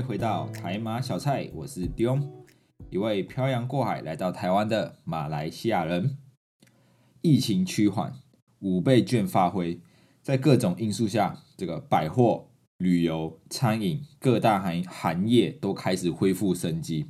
[0.00, 2.24] 回到台马小菜，我是 Dion，
[2.90, 6.16] 一位漂洋过海来到台湾的马来西亚人。
[7.20, 8.14] 疫情趋缓，
[8.60, 9.80] 五倍券发挥，
[10.22, 12.48] 在各种因素下，这个百货、
[12.78, 17.06] 旅游、餐饮各大行行业都开始恢复生机。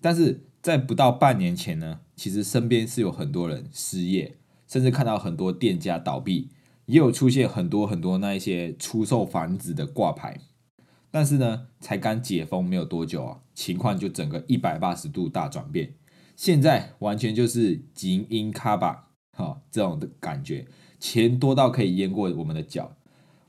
[0.00, 4.36] 但是在不到半年前呢，其实身边是有很多人失业，
[4.68, 6.50] 甚至看到很多店家倒闭，
[6.86, 10.38] 也有出现很多很多那一些出售房子的挂牌。
[11.12, 15.94] 但是呢，才刚解封没有多久啊，情况就整个一百八十度大转变。
[16.34, 20.66] 现在完全就是金鹰卡巴哈这种的感觉，
[20.98, 22.96] 钱多到可以淹过我们的脚。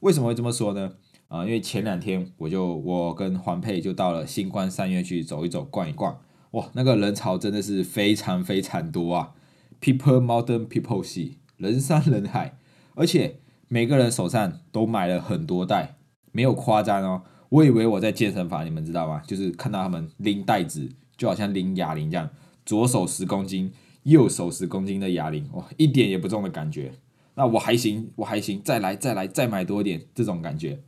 [0.02, 0.96] 为什么会这么说呢？
[1.30, 6.20] 啊，因为前两天我就我跟黄佩就到了星光三月去走一走、逛一逛，
[6.52, 9.34] 哇，那个人潮真的是非常非常多啊
[9.80, 12.58] ！People modern people Sea，人山人海，
[12.96, 15.96] 而且每个人手上都买了很多袋，
[16.34, 17.24] 没有夸张哦。
[17.54, 19.22] 我以为我在健身房，你们知道吗？
[19.28, 22.28] 就是看到他们拎袋子，就好像拎哑铃这样，
[22.66, 26.94] 左手十公斤，右手十公斤的哑铃，哇，一点也不重的感觉。
[27.36, 30.80] 那我还行，我还行，再来，再来，再买多一点，这种感觉。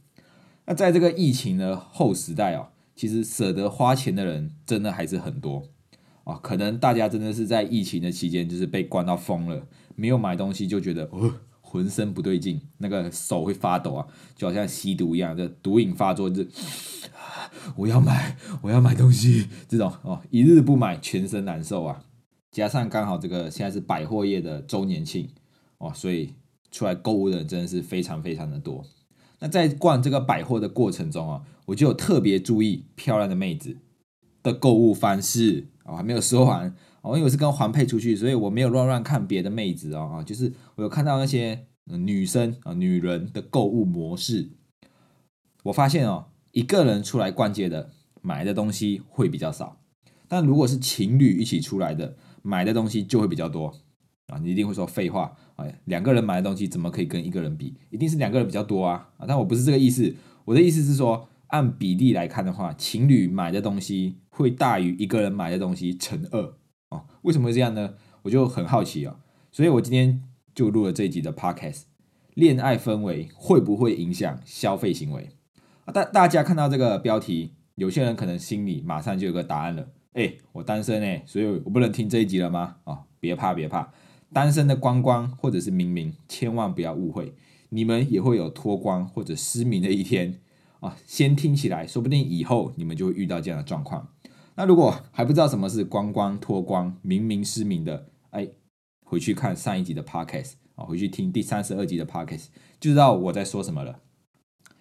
[0.65, 5.61] 那在这个疫情的后时代哦，其实舍得花钱的人真的还是很多
[6.23, 6.39] 啊。
[6.41, 11.31] 可能大家真的是在疫情的期间，就是被关到疯了，没有买东西就觉得哦。
[11.75, 16.41] 浑身不对劲，那个手会发抖啊，就好像吸毒一样，就毒瘾发作，就
[17.75, 22.01] 我要买，我要买东西，这种哦，一日不买全身难受啊。
[22.49, 25.27] 加上刚好这个现在是百货业的周年庆
[25.79, 26.33] 哦，所以
[26.71, 28.85] 出来购物的人真的是非常非常的多。
[29.39, 33.75] 那在逛这个百货的过程中啊，我就有特别注意漂亮的妹子
[34.41, 36.73] 的购物方式哦，还没有说完。
[37.05, 44.49] 哦，因为我是跟环佩出去，所以我没有乱乱看别的妹子哦啊，就是我有看到那些女生啊女人的购物模式。
[45.61, 47.91] 我发现哦，一个人出来逛街的
[48.23, 49.79] 买的东西会比较少，
[50.27, 53.71] 但如果是情侣一起出来的买的东西就会比较多
[54.25, 54.39] 啊。
[54.39, 57.75] 你一定会说废话，哎，两个人买的东西怎么可以跟一个人比？
[57.91, 59.25] 一定是两个人比较多啊啊！
[59.27, 60.15] 但我不是这个意思，
[60.45, 66.53] 我的意思是说，按比例来看的话，情侣买的东西会大于一个人买的东西乘二。
[67.23, 67.95] 为什么会这样呢？
[68.23, 69.17] 我就很好奇啊，
[69.51, 70.23] 所以我今天
[70.53, 71.83] 就录了这一集的 podcast。
[72.33, 75.29] 恋爱氛围会不会影响消费行为？
[75.85, 79.87] 啊，大大家看到这个标题，有些人可能心里马上就有个答案了。
[80.13, 82.77] 哎，我单身哎，所以我不能听这一集了吗？
[82.83, 83.93] 啊，别怕别怕，
[84.33, 87.33] 单身的光光或者是明明，千万不要误会，
[87.69, 90.39] 你们也会有脱光或者失明的一天
[90.79, 90.97] 啊。
[91.05, 94.09] 先听起来，说不定以后你们就会遇到这样的状况。
[94.55, 98.47] 那如果还不知道什么是光光脱光、明明失明的，哎，
[99.03, 102.47] 回去看上一集的 podcast 啊，回去听第三十二集的 podcast，
[102.79, 103.99] 就知道我在说什么了。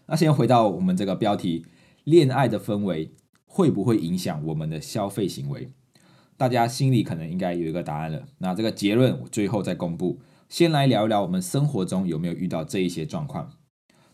[0.07, 1.67] 那先回到我们这个标题：
[2.05, 3.15] 恋爱的氛围
[3.47, 5.73] 会不会影响我们的消费行为？
[6.37, 8.29] 大家心里可能应该有一个答案了。
[8.39, 10.21] 那这个结论我最后再公布。
[10.49, 13.51] 先来聊一聊我们生活中有没有遇到这一些状况。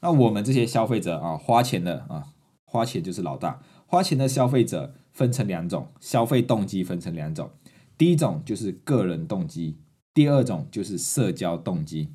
[0.00, 2.28] 那我们这些消费者啊，花钱的啊，
[2.64, 4.94] 花钱就是老大，花钱的消费者。
[5.12, 7.50] 分成两种消费动机，分成两种，
[7.98, 9.78] 第一种就是个人动机，
[10.14, 12.10] 第二种就是社交动机。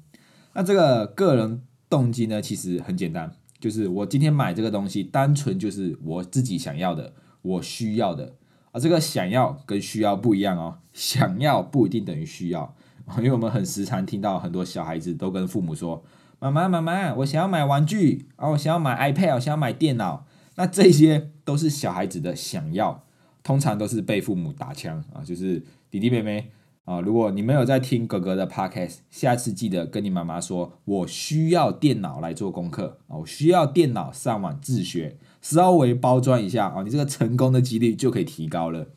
[0.53, 8.35] 那这个个人动机呢，其实很简单，就是我今天买这个东西，单纯就是我自己想要的，我需要的。
[8.71, 12.75] 而这个想要跟需要不一样哦， 想要不一定等于需要，
[13.17, 16.03] 因为我们很时常听到很多小孩子都跟父母说
[16.39, 23.03] ：“妈妈，妈妈，我想要买玩具啊，我想要买 iPad，我想要买电脑。”那这些都是小孩子的想要，
[23.43, 26.51] 通常都是被父母打枪啊，就是弟弟妹妹
[26.85, 27.01] 啊。
[27.01, 38.87] 如果你没有在听哥哥的 podcast，下次记得跟你妈妈说，我需要电脑来做功课啊，我需要电脑上网自学，稍微包装一下啊，你这个成功的几率就可以提高了。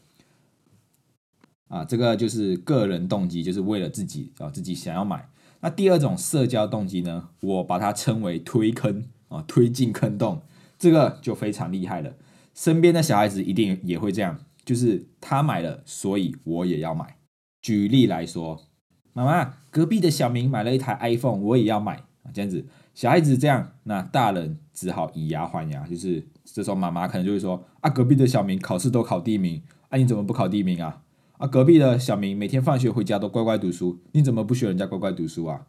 [1.67, 5.29] 啊，这个就是个人动机，就是为了自己啊，自己想要买。
[5.61, 10.41] 那第二种社交动机呢，我把它称为推坑啊，推进坑洞。
[10.79, 12.15] 这个就非常厉害了，
[12.55, 17.17] 身边的小孩子一定也会这样，就是他买了，所以我也要买。
[17.61, 18.61] 举例来说，
[19.13, 22.65] 妈妈，隔壁的小明买了一台 iPhone，我也要买这样子，
[22.95, 31.03] 小孩子这样，那大人只好以牙还牙，就是这时候妈妈可能就会说：啊，隔壁的小明考试都考第一名，啊，你怎么不考第一名啊？
[31.39, 35.67] 啊，隔壁的小明每天放学回家都乖乖读书，你怎么不学人家乖乖读书啊？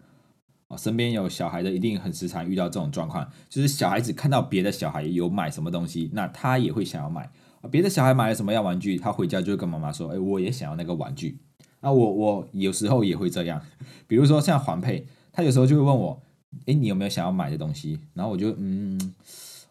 [0.69, 7.30] 啊，身边有小孩的一定很时常遇到这种状况，就是小孩子看到别的小孩有买什么东西，那他也会想要买。
[7.69, 11.39] 别的小孩买了什么样玩具，他回家就会跟妈妈说：“哎，我也想要那个玩具。”
[11.81, 13.62] 那我我有时候也会这样，
[14.07, 16.21] 比如说像环佩，他有时候就会问我
[16.68, 19.13] ：“哎，你有没有想要买的东西？”然后我就嗯，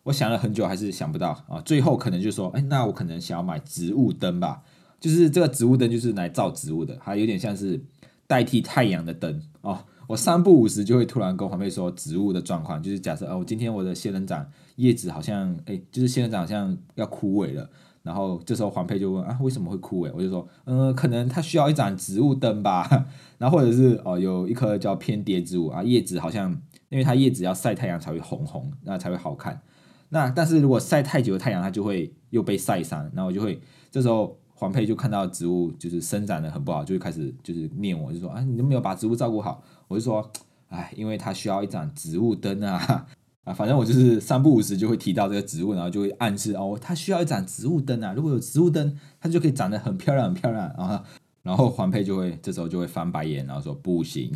[0.02, 4.62] 我想了很久还是想不到啊，最后可能就说，哎，那我可能想要买植物灯吧，
[5.00, 7.80] 就是这个植物灯就是来照植物的，它有点像是
[8.26, 9.84] 代替太阳的灯哦。
[10.08, 14.44] 我三不五时就会突然跟黄佩说植物的状况，就是假设哦，我今天我的仙人掌
[14.76, 17.68] 叶子好像，哎，就是仙人掌好像要枯萎了。
[18.02, 20.10] 然后这时候黄佩就问啊，为什么会枯萎？
[20.14, 23.06] 我就说，嗯，可能它需要一盏植物灯吧。
[23.36, 26.50] 然后或者是哦，有一棵叫偏蝶植物啊，叶子好像
[26.88, 29.60] 因为它叶子要晒太阳才会红红，那才会好看。
[30.08, 33.02] 那但是如果晒太久的太阳，它就会又被晒伤。
[33.12, 39.62] 然后我就会这时候黄佩就看到植物就是生长的很不好，就会开始就是念我，就说啊，你都没有把植物照顾好。
[39.86, 40.28] 我就说，
[40.68, 43.06] 哎，因为它需要一盏植物灯啊。
[43.44, 48.12] 啊，反正我就是三不五时就会提到这个植物，然后就会暗示哦，它需要一盏植物灯啊。
[48.12, 51.04] 如果有植物灯，它就可以长得很漂亮，很漂亮啊。
[51.44, 54.30] 然后黄佩就会这时候就会翻白眼，然后说不行。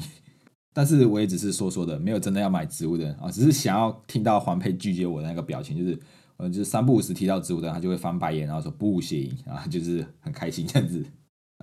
[0.73, 5.99] 但是我也只是说说的，没有真的要买植物灯啊，只是想要听到黄佩拒绝我的那个表情，就是
[6.49, 11.05] 就是三不五时提到植物灯，他就会翻白眼，然后说不行啊，就是很开心这样子。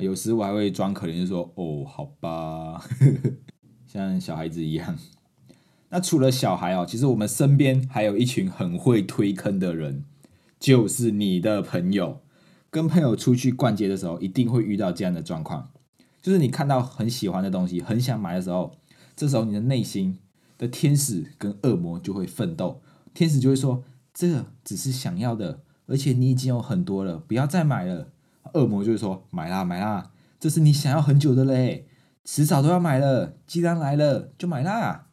[0.01, 2.81] 有时我还会装可怜，就说哦，好吧，
[3.85, 4.97] 像小孩子一样。
[5.89, 10.05] 那除了小孩哦，其实我们身边还有一群很会推坑的人，
[10.59, 12.21] 就是你的朋友。
[12.71, 15.71] 跟朋友出去逛街的时候，一定会遇到这样的状况，
[16.21, 18.71] 就是你看到很喜欢的东西，很想买的时候，
[19.15, 20.19] 这时候你的内心
[20.55, 22.79] 的天使跟恶魔就会奋斗。
[23.15, 23.83] 天使就会说
[24.19, 28.09] ：“这只是想要的，而且你已经有很多了，不要再买了。”
[28.53, 31.87] 恶魔就会说：“买啦，买啦，这是你想要很久的嘞，
[32.25, 33.37] 迟早都要买了。
[33.47, 35.05] 既然来了，就买啦。”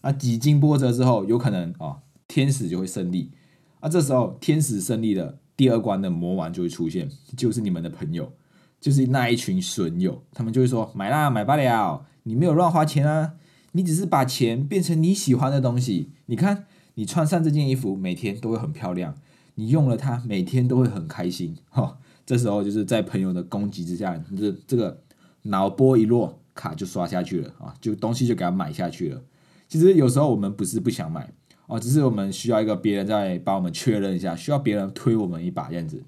[0.00, 3.32] 啊，几经波折之后，有可能哦，天使就会胜利。
[3.80, 8.32] 啊，这时候天使胜利了，第二关的魔王就会出现，就是你们的朋友，
[8.80, 13.34] 就是那一群损友，他们就会说：“买啦，买不了，你没有乱花钱啊，
[13.72, 16.12] 你只是把钱变成你喜欢的东西。
[16.26, 16.64] 你看，
[16.94, 19.14] 你穿上这件衣服，每天都会很漂亮，
[19.54, 25.02] 你用了它，每天都会很开心。”哈，这时候就是在朋友的攻击之下，这这个
[25.42, 29.22] 脑波一落，卡就刷下去了啊，就东西就给他买下去了。
[29.68, 31.32] 其实有时候我们不是不想买
[31.66, 36.04] 哦，只是我们需要一个别人在帮我们确认一下，需要别人推我们一把这样子。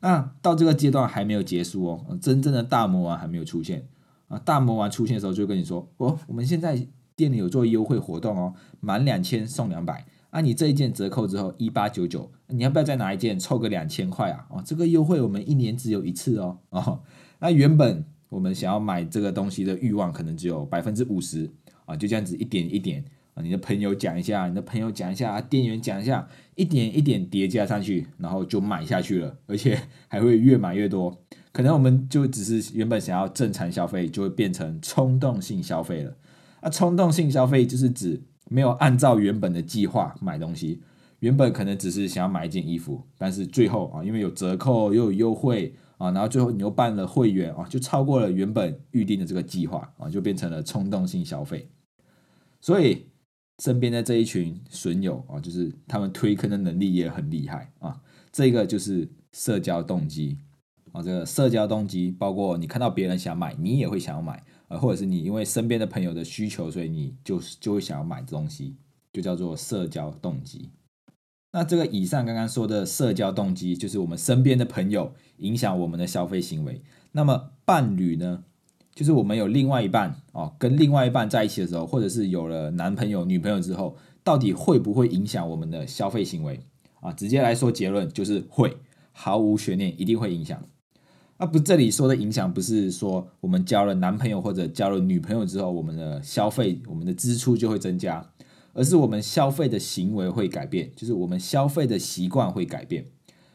[0.00, 3.86] 那到这个阶段还没有结束哦，真正的大魔王还没有出现
[4.28, 4.38] 啊！
[4.38, 6.86] 大魔王出现的时候就跟你说：“哦，我们现在
[7.18, 10.40] 店里有做优惠活动哦，满两千送两百啊！
[10.40, 14.46] 你这一件折扣之后一八九九，你要不要再拿一件凑个两千块啊？
[14.50, 17.00] 哦，这个优惠我们一年只有一次哦哦。
[17.40, 21.50] 那原本我们想要买这个东西的欲望可能只有百分之五十。”
[21.86, 23.02] 啊，就这样子一点一点
[23.34, 31.18] 啊，你的朋友讲一下，你的朋友讲一下啊，店员讲一下，一点一点叠加上去，然后就买下去了，而且还会越买越多。
[31.50, 36.14] 可能我们就只是原本想要正常消费，就会变成冲动性消费了。
[36.62, 38.20] 那冲动性消费就是指
[38.50, 40.82] 没有按照原本的计划买东西，
[41.20, 51.68] 原本可能只是想要买一件衣服，但是最后啊，因为有折扣又有优惠啊，然后最后你又办了会员啊，就超过了原本预定的这个计划啊，就变成了冲动性消费。
[52.60, 53.06] 所以
[53.62, 58.00] 身边的这一群损友啊，就是他们推坑的能力也很厉害啊。
[58.32, 60.38] 这个就是社交动机
[60.92, 68.76] 啊，这个社交动机包括你看到别人想买，你也会想要买啊，或者是你因为身边的朋友的需求，所以你就是就会想要买东西，
[69.12, 70.70] 就叫做社交动机。
[71.52, 76.82] 那这个以上刚刚说的社交动机，就是我们身边的朋友影响我们的消费行为。
[77.12, 78.44] 那么伴侣呢？
[78.94, 86.60] 就是我们有另外一半哦，跟另外一半在一起的时候，或者是有了男朋友、女朋友之后，到底会不会影响我们的消费行为
[87.00, 87.12] 啊？
[87.12, 88.76] 直接来说结论就是会，
[89.12, 90.60] 毫无悬念，一定会影响。
[91.38, 98.28] 啊，不，这里说的影响不是说我们交了男朋友或者交了女朋友之后，我们的消费、我们的支出就会增加，
[98.72, 103.06] 而是我们消费的行为会改变，就是我们消费的习惯会改变。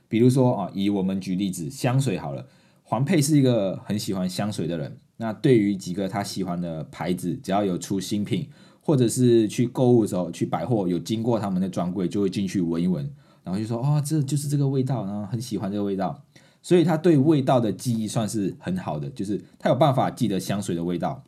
[0.07, 2.47] 比如说啊，以我们举例子，香水好了，
[2.83, 4.99] 黄佩是一个很喜欢香水的人。
[5.17, 8.47] 那对于几个他喜欢的牌子，只要有出新品，
[8.79, 13.11] 或者是去购物的时候去百货有经过他们的专柜，就会进去闻一闻，
[13.43, 16.23] 然后就说哦，这就是这个味道，然后很喜欢这个味道，
[16.63, 21.23] 所以他对味道的记忆算是很好的，就是他有办法记得香水的味道。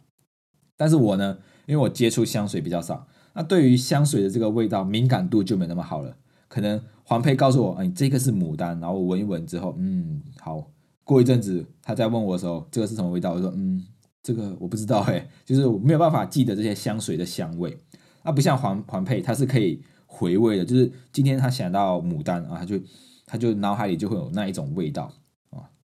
[0.76, 1.38] 但是我呢，
[1.68, 6.18] 因为我接触香水比较少，那对于香水的这个味道敏感度就没那么好了。
[6.48, 10.72] 可能黄佩告诉我，哎，这个是牡丹，然后我闻一闻之后，嗯，好。
[11.04, 13.34] 过一阵子，他在问我的时候，这个是什么味道？
[13.34, 13.86] 我说，嗯，
[14.24, 17.78] 这个我不知道，哎，就是我没有办法记得这些香水的香味。
[18.24, 20.66] 那不像黄黄佩，他是可以回味的。
[20.66, 22.80] 就是今天他想到牡丹啊，他就
[23.28, 25.14] 他就脑海里就会有那一种味道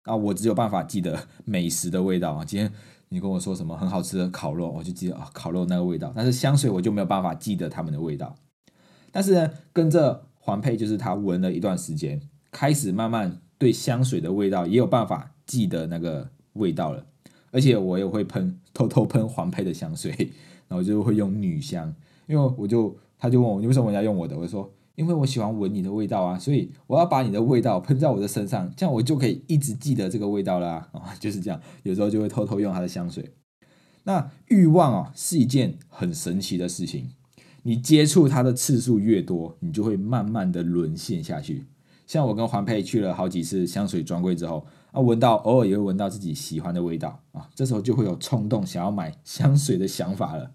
[0.05, 0.17] 啊。
[0.17, 2.45] 我只有办法记得 美食的味道啊。
[2.45, 2.73] 今天
[3.09, 6.13] 你跟我说什么很好吃的烤肉，我就记得啊，烤肉那个味道。
[6.15, 8.35] 但是香水我就没有办法记得他们的味道。
[9.13, 17.07] 但是呢，跟着环佩就是他闻了一段时间，开始慢慢对香水的味道也有办法记得那个味道了。
[17.53, 20.13] 而且我也会喷，偷偷喷环佩的香水，
[20.69, 21.93] 然后就会用女香，
[22.29, 33.31] 因为我就他就问我你为什么要用我的，我就说因为我喜欢闻你的味道啊，所以我要把你的味道喷在我的身上，这样我就可以一直记得这个味道啦啊，就是这样，有时候就会偷偷用他的香水。
[34.05, 37.09] 那欲望啊是一件很神奇的事情，
[37.63, 41.65] 你接触它的次数越多，你就会慢慢的沦陷下去。
[42.07, 44.67] 像我跟环佩去了好几次香水专柜之后。
[44.93, 50.51] 啊，闻到偶尔也会闻到自己喜欢的味道啊，这时候就会有冲动想要买香水的想法了。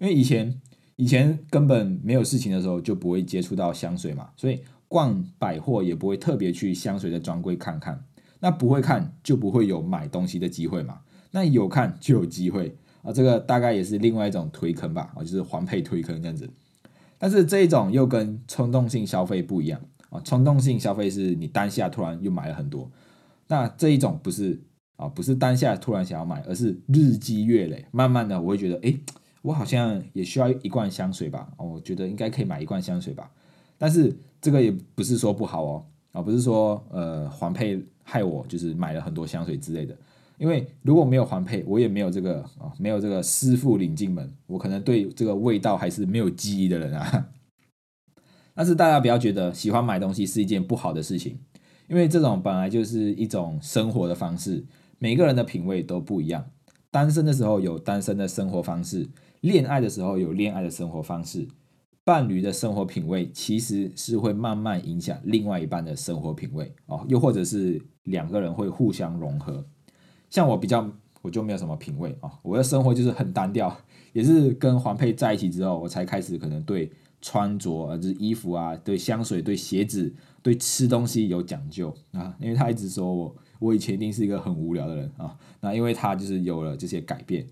[0.00, 0.60] 因为以前
[0.96, 8.04] 以前根本没有事情的时候就不会接触到香水嘛，所以逛百货也不会特别去香水的专柜看看。
[8.40, 11.00] 那不会看就不会有买东西的机会嘛，
[11.30, 13.10] 那有看就有机会啊。
[13.12, 16.48] 这个大概也是另外一种推坑吧，啊，就是环配推坑这样子。
[17.18, 22.90] 但是这一种又跟冲动性消费不一样啊，冲动性消费是你当下突然又买了很多。
[23.48, 24.60] 那这一种不是
[24.96, 28.94] 啊，不是当下突然想要买，而是日积月累，慢慢的我会觉得，哎，
[29.46, 31.48] 我好像也需要一罐香水吧？
[31.56, 33.30] 哦，我觉得应该可以买一罐香水吧。
[33.78, 39.96] 但是这个也不是说不好哦，啊，不是说呃环配害我，就是买了很多香水之类的。
[40.36, 47.28] 因为如果没有环配，我也没有这个啊，没有这个师傅领进门，我可能对这个味道还是没有记忆的人啊。
[48.52, 51.38] 但是大家不要觉得喜欢买东西是一件不好的事情。
[51.88, 54.64] 因为这种本来就是一种生活的方式，
[54.98, 56.44] 每个人的品味都不一样。
[56.90, 59.06] 单身的时候有单身的生活方式，
[59.40, 61.46] 恋爱的时候有恋爱的生活方式，
[62.04, 69.64] 伴侣的生活品味其实是会慢慢影响另外一半的生活品味哦，又或者是两个人会互相融合。
[70.30, 70.90] 像我比较，
[71.22, 73.76] 我就没有什么品味啊，我的生活就是很单调，
[74.12, 76.90] 也是跟黄佩在一起之后，我才开始可能对
[77.20, 80.14] 穿着啊，就是衣服啊，对香水，对鞋子。
[80.42, 85.36] 对吃东西有讲究啊，因为他一直说我，我以前一定是一个很无聊的人啊。
[85.60, 87.44] 那因为他就是有了这些改变，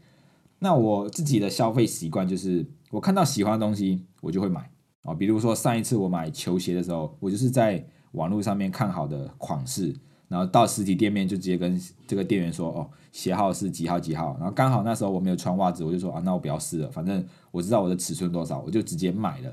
[0.58, 4.70] 那我自己的消费习惯就是，我看到喜欢的东西我就会买
[5.02, 5.12] 啊。
[5.12, 9.94] 比如说上一次我买球鞋的时候，我就是在网络上面看好的款式，
[10.28, 14.36] 然后到实体店面就直接跟这个店员说，哦，鞋号是几号几号。
[14.38, 19.52] 然后刚好那时候我没有穿袜子，我就说啊，那我不要试了，反正我知道我的尺寸多少，我就直接买了。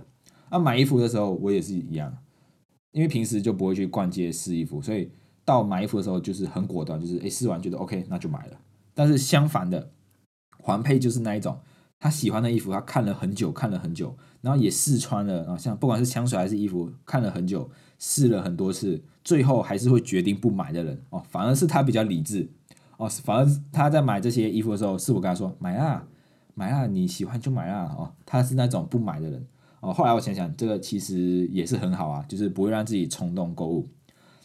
[0.50, 2.15] 那买衣服的时候我也是一样。
[2.91, 5.10] 因为平时就不会去逛街试衣服，所以
[5.46, 8.60] 到买衣服的时候就是很果断，就是诶试完觉得 OK 那就买了。
[8.93, 9.89] 但是相反的，
[10.62, 11.60] 环佩就是那一种，
[12.00, 21.22] 他喜欢的衣服他看了很久，看了很久，然后也试穿了啊，像不管是香水还是衣服，看了很久，试了很多次，最后还是会决定不买的人哦。
[21.30, 22.50] 反而是他比较理智
[22.98, 26.06] 哦，反而他在买这些衣服的时候，是我跟他说买啊
[26.53, 29.46] 买啊，你喜欢就买啊哦，他是那种不买的人。
[29.80, 33.88] 哦，后来我想想，这个其实也是很好啊，就是不会让自己冲动购物。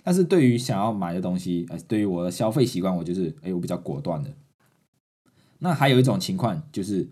[0.02, 4.30] 但是对于想要买的东西，呃，对于我的消费习惯，我就是，哎，我比较果断的。
[5.58, 7.08] 那还有一种情况，就是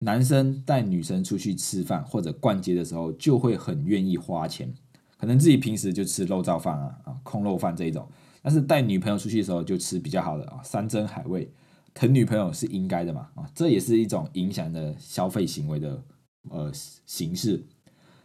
[0.00, 4.72] 男生带女生出去吃饭或者逛街的时候，就会很愿意花钱，
[5.16, 8.08] 可能自己平时就吃肉燥饭啊，啊，空肉饭这一种，
[8.42, 11.50] 但是带女朋友出去的时候就吃比较好的啊，山珍海味，
[11.94, 16.02] 疼女朋友是应该的嘛，啊，这也是一种影响的消费行为的。
[16.50, 16.72] 呃，
[17.04, 17.66] 形式，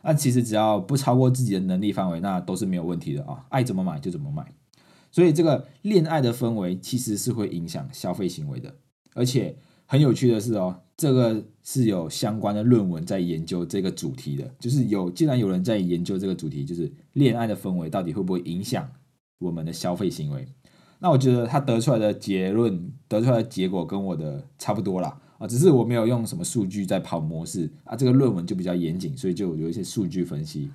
[0.01, 4.53] 那其实只要不超过自己的能力范围，那都是没有问题的啊，爱怎么买就怎么买。
[5.11, 8.75] 所以这个恋爱的氛围其实是会影响消费行为的，
[9.13, 9.55] 而且
[9.85, 18.89] 很有趣的是哦，这个是有相关的论文在研究这个主题的，就是有既然有人在研究这个主题，就是恋爱的氛围到底会不会影响
[19.39, 20.47] 我们的消费行为？
[20.99, 25.19] 那我觉得他得出来的结论，得出来的结果跟我的差不多啦。
[25.37, 30.71] 啊，只是我没有用什么数据在跑模式啊，这个论文就比较严谨，所以就有一些数据分析。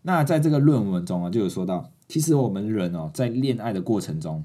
[0.00, 4.42] 那在这个论文中啊，就有说到，其实我们人哦，在恋爱的过程中，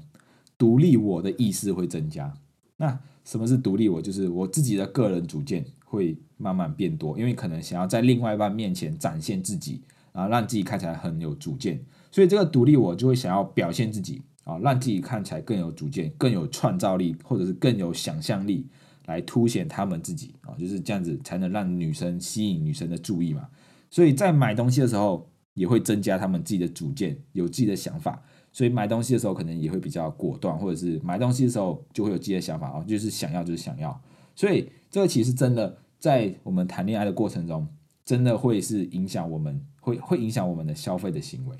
[0.58, 2.34] 独立我的意识会增加。
[2.78, 4.00] 那什么是独立我？
[4.00, 9.82] 就是我自己的个人主见会慢慢变多，因为可能想要在另外一半面前展现自己
[10.12, 11.78] 啊，让自己看起来很有主见，
[12.10, 18.66] 所以这个独立我就会想要表现自己啊，让自己看起来更有主见、更有创造力，或者是更有想象力。
[19.06, 23.48] 来凸显他们自己啊，就是这样子才能让女生吸引女生的注意嘛。
[23.88, 28.22] 所以在买东西的时候，也会增加他们自己的主见，有自己的想法。
[28.58, 34.02] 所以买东西的时候，可能也会比较果断，或者是买东西的时候就会有自己的想法啊，就是想要就是想要。
[34.34, 37.68] 所以这个其实真的在我们谈恋爱的过程中，
[38.04, 41.56] 真的会是影响我们，会会影响我们的消费的行为。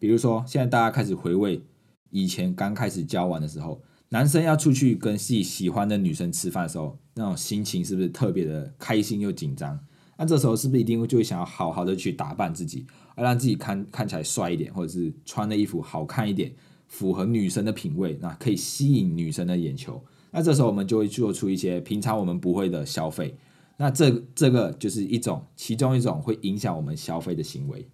[0.00, 1.60] 比如说，现在大家开始回味
[2.08, 3.82] 以前刚开始交往的时候。
[4.10, 9.78] 男生要出去跟自己喜欢的女生吃饭的时候，那种心情是不是特别的开心又紧张？
[10.20, 12.84] 那这时候是不是一定就会想要好好的去打扮自己，
[13.16, 16.52] 要让自己看看起来帅一点，或者是穿的衣服好看一点，
[16.88, 20.02] 符合女生的品味，那可以吸引女生的眼球。
[20.32, 23.34] 那这时候我们就会做出一些平常我们不会的消费。
[23.76, 27.88] 那这这个就是一种其中一种会影响我们消费的行为。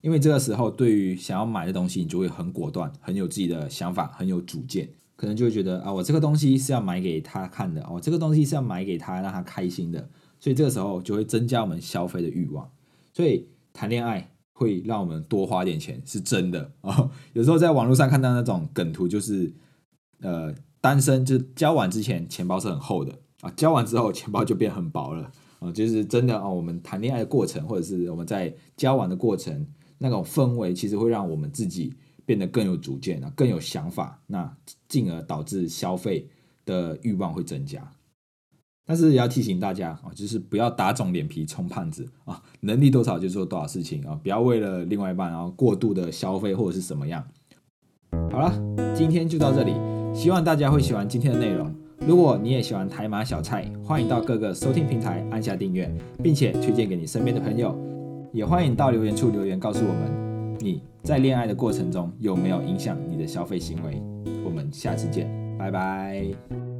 [0.00, 4.88] 因为这个时候对于想要买的东西，你就会很果断，很有自己的想法，很有主见。
[5.16, 10.08] 可能就会觉得啊，我这个东西是要买给他看的哦，这个东西是要买给他让他开心的，
[10.42, 12.68] 所以这个时候就会增加我们消费的欲望。
[13.12, 17.08] 所以谈恋爱会让我们多花点钱，是真的啊。
[17.32, 19.52] 有时候在网络上看到那种梗图，就是
[20.18, 25.30] 呃，单身就交往之前钱包是很厚的啊，交往之后钱包就变很薄了
[25.60, 26.48] 啊，就是真的啊。
[26.48, 29.64] 我们谈恋爱的过程，或者是我们在交往的过程，
[29.98, 31.94] 那种氛围其实会让我们自己。
[32.24, 34.56] 变得更有主见啊，更有想法，那
[34.88, 36.28] 进而导致消费
[36.64, 37.92] 的欲望会增加。
[38.84, 47.24] 但是也要提醒大家啊，就是不要打肿脸皮充胖子啊，能力多少就做多少事情啊，不要为了另外一半然后过度的消费或者是什么样。
[48.30, 48.52] 好了，
[48.94, 49.72] 今天就到这里，
[50.14, 51.72] 希望大家会喜欢今天的内容。
[52.06, 55.90] 如果你也喜欢台马小菜，欢迎到各个收听平台按下订阅，
[56.22, 57.76] 并且推荐给你身边的朋友，
[58.32, 60.82] 也欢迎到留言处留言告诉我们你。
[61.02, 64.00] 在恋爱的过程中有没有影响你的消费行为？
[64.44, 66.71] 我们下次见，拜拜。